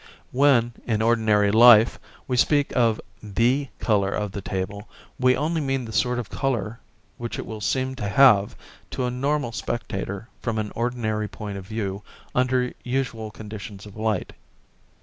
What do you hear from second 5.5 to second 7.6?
mean the sort of colour which it